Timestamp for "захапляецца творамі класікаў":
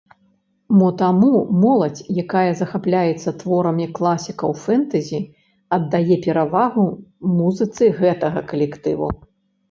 2.61-4.55